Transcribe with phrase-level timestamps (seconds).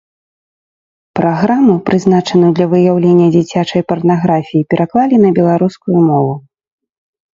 [1.17, 6.33] Праграму, прызначаную для выяўлення дзіцячай парнаграфіі, пераклалі на беларускую мову.